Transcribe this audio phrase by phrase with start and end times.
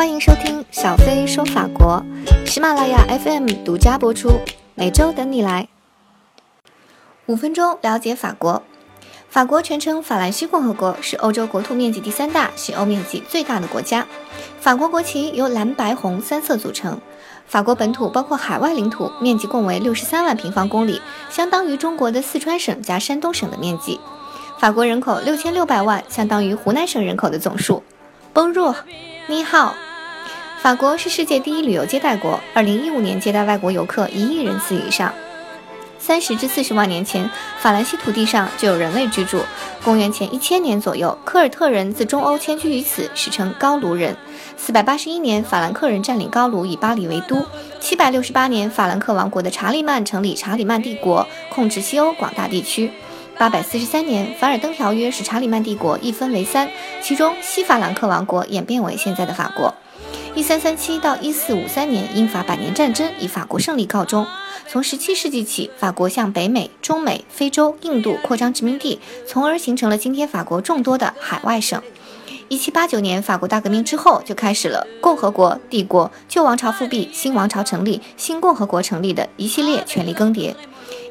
[0.00, 2.02] 欢迎收听小飞说法国，
[2.46, 4.40] 喜马拉雅 FM 独家播出，
[4.74, 5.68] 每周等你来。
[7.26, 8.62] 五分钟了解法国。
[9.28, 14.06] 法国全称法兰西共和国，是欧洲国土面积第三大、西欧面积最大的国家。
[14.58, 16.98] 法国国旗由蓝、白、红三色组成。
[17.46, 24.00] 法国本土包括海外领土，面积共为六十三万平方公里，相当于中国的四川省加山东省的面积。
[24.58, 27.82] 法国人口六千六百万，相当于湖南省人口的总数。
[28.32, 28.74] Bonjour，
[29.26, 29.74] 你好。
[30.62, 35.10] 法国是世界第一旅游接待国，二零一五年接待外国游客一亿人次以上。
[35.98, 39.40] 三十至四十万年前，法兰西土地上就有人类居住。
[39.82, 44.14] 公元前一千年左右，科尔特人自中欧迁居于此，史称高卢人。
[44.58, 47.42] 四百八十一年，法兰克人占领高卢，以巴黎为都。
[47.80, 52.92] 七百六十八年，法兰克王国的查理曼成立查理曼帝国，控制西欧广大地区。
[53.38, 56.68] 八百四十三年，凡尔登条约使查理曼帝国一分为三，
[57.00, 59.74] 其中西法兰克王国演变为现在的法国。
[60.34, 64.26] 一三三七到一四五三年，英法百年战争以法国胜利告终。
[64.68, 71.82] 从十七世纪起，法国向北美、中美、非洲、印度扩张殖民地，从而形成了今天法国众多的海外省。
[72.48, 80.54] 一七八九年，法国大革命之后，就开始了共和国、帝国、旧王朝复辟、新王朝成立、新共和国成立的一系列权力更迭。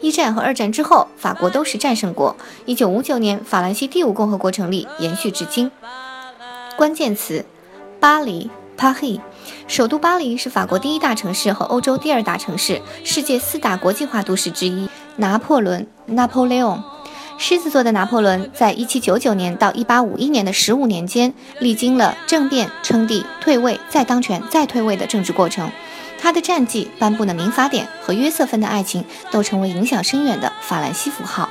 [0.00, 2.36] 一战和二战之后，法国都是战胜国。
[2.66, 5.70] 一九五九年，法兰西第五共和国成立，延续至今。
[6.76, 7.44] 关键词：
[7.98, 8.48] 巴黎。
[8.78, 9.20] 巴黎，
[9.66, 14.88] 首都巴黎是法国第一大城市和欧洲第二大城市，世界四大国际化都市之一。
[15.16, 16.80] 拿破仑 （Napoleon），
[17.38, 25.68] 狮子座的拿破仑，在1799年到1851年的十五年间，历经了政变、称帝、退位、再当权、再退位的政治过程。
[26.20, 31.48] 他的战绩、颁布的民法典和约瑟芬的爱情，都成为影响深远的法兰西符号。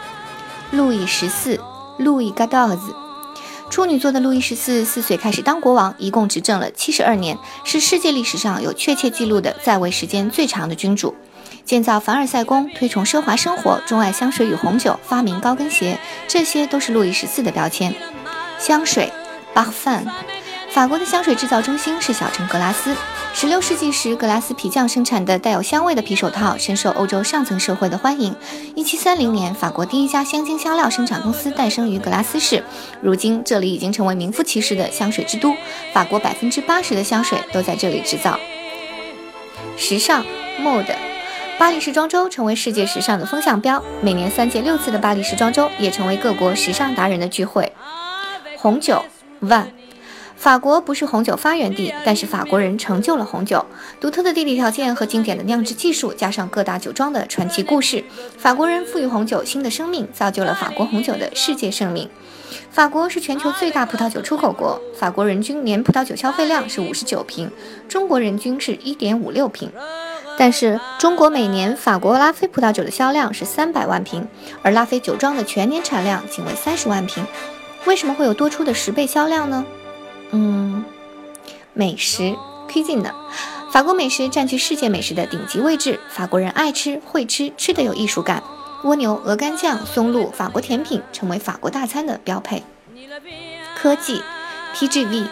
[0.71, 1.59] 路易十四，
[1.97, 2.79] 路易 Gadoz。
[3.69, 11.13] 处女座的路易十四四岁开始当国王，一共执政了七十二年，是世界历史上有确切记录的在位时间最长的君主。
[11.65, 17.93] 建造凡尔赛宫，推崇奢华生活，钟爱香水与红酒，发明高跟鞋，这些都是路易十四的标签。
[18.57, 19.11] 香水
[19.53, 20.07] b a r f u m
[20.77, 22.95] 法国的香水制造中心是小城格拉斯。
[23.33, 28.35] 十六世纪时，格拉斯皮匠生产的带有香味的皮手套深受欧洲上层社会的欢迎。
[28.75, 32.63] 一七三零年，法国第一家香精香料生产公司诞生于格拉斯市。
[33.01, 35.55] 如今，这里已经成为名副其实的香水之都。
[35.93, 38.37] 法国百分之八十的香水都在这里制造。
[39.77, 40.23] 时尚
[40.61, 40.95] mode，
[41.57, 43.83] 巴黎时装周成为世界时尚的风向标。
[43.99, 47.73] 每年三届六次的巴黎时装周也成为各国时尚达人的聚会。
[48.59, 49.03] 红酒
[49.41, 49.65] vin。
[50.37, 53.65] 法国不是红酒发源地，但是法国人成就了红酒。
[53.99, 58.03] 独特的地理条件和经典的酿制技术，加上各大酒庄的传奇故事，
[58.37, 62.07] 法国人赋予红酒新的生命，造就了法国红酒的世界盛名。
[62.69, 67.51] 法国是全球最大葡萄酒出口国，法国人均年葡萄酒消费量是五十九瓶，
[67.89, 69.71] 中国人均是一点五六瓶。
[70.37, 74.27] 但是中国每年法国拉菲葡萄酒的销量是三百万瓶，
[74.61, 77.25] 而拉菲酒庄的全年产量仅为三十万瓶，
[77.85, 79.65] 为什么会有多出的十倍销量呢？
[80.31, 80.83] 嗯，
[81.73, 82.35] 美食
[82.69, 83.11] cuisine，
[83.71, 85.99] 法国美食占据世界美食的顶级位置。
[86.09, 88.43] 法国人爱吃、会吃，吃的有艺术感。
[88.83, 92.63] 蜗牛、鹅肝酱、松露，法国甜品成为法国大餐的标配。
[93.75, 94.21] 科技
[94.75, 95.25] TGV，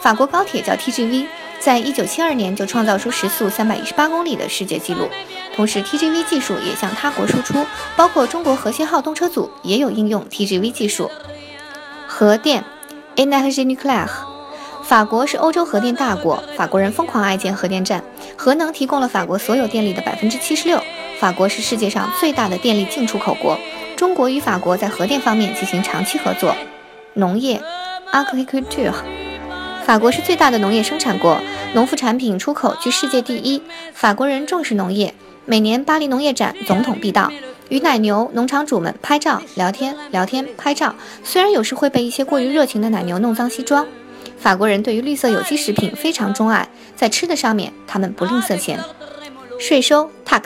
[0.00, 1.26] 法国高铁叫 TGV，
[1.58, 5.08] 在一九七二年就创造出时速三百一十八公里的世界纪录。
[5.56, 11.10] 同时，TGV 技术也向他国输出，包括中国和谐号动车组也有应用 TGV 技术。
[12.06, 12.64] 核电
[13.16, 14.31] Energie nucléaire。
[14.82, 18.02] 法国是欧洲核电大国，法国人疯狂爱建核电站，
[18.36, 20.80] 核能提供了法国所有电力的百分之七十六。
[21.18, 23.56] 法国是世界上最大的电力进出口国，
[23.96, 26.54] 中国与法国在核电方面进行长期合作。
[27.14, 27.62] 农业
[28.12, 28.92] ，agriculture，
[29.84, 31.40] 法国是最大的农业生产国，
[31.74, 33.62] 农副产品出口居世界第一。
[33.94, 35.14] 法国人重视农业，
[35.46, 37.30] 每年巴黎农业展总统必到，
[37.68, 40.94] 与奶牛农场主们拍照聊天，聊天拍照。
[41.22, 43.86] 虽然有时会被一些过于热情的奶牛弄脏西装。
[44.42, 48.76] 法国人对于绿色有机食品非常钟爱，在吃的上面他们不吝啬钱。
[49.60, 50.42] 税收 tax，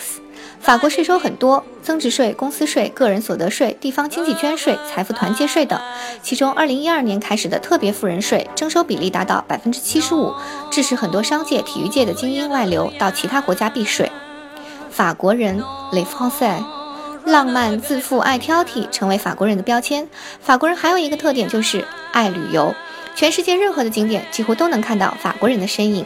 [0.60, 5.80] 法国税收很多，增值税、公司税、个人所得税、地方经济捐税、财富团结税等。
[6.22, 10.30] 其中，二零一二年开始的特别富人税征收比例达到百分之七十五，
[10.70, 14.12] 致使很多商界、体育界的精英外流到其他国家避税。
[14.90, 15.62] 法国人
[15.92, 16.62] les Français，
[17.24, 20.06] 浪漫、自负、爱挑剔成为法国人的标签。
[20.42, 21.82] 法国人还有一个特点就是
[22.12, 22.74] 爱旅游。
[23.16, 26.04] 全世界任何的景点几乎都能看到法国人的身影。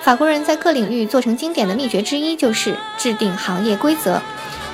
[0.00, 4.20] 法国人在各领域做成经典的秘诀之一就是制定行业规则。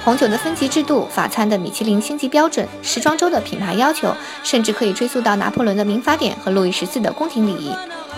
[0.05, 7.75] 红酒的分级制度、法餐的米其林星级标准、时装周的品牌要求，甚至可以追溯到拿破仑的民法典和路易十四的宫廷礼仪。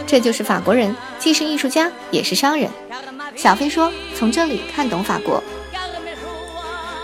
[0.06, 2.70] 这就是法国人，既是艺术家，也是商人。
[3.34, 5.42] 小飞说：“从这里看懂法国。”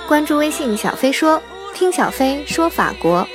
[0.06, 1.42] 关注微信小飞说，
[1.74, 3.26] 听小飞说法国。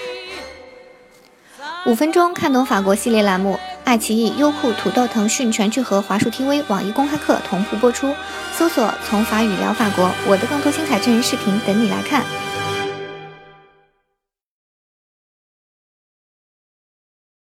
[1.85, 8.15] 五分钟看懂法国系列栏目，爱奇艺、优酷、土豆、腾讯全聚合、华数 TV、网易公开课同步播出。
[8.53, 12.23] 搜索“从法语聊法国”，我的更多精彩真人视频等你来看。